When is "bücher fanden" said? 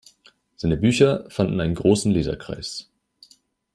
0.77-1.61